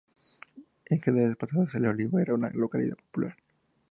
[0.85, 3.37] En generaciones pasadas "El Olivo" era una localidad popular.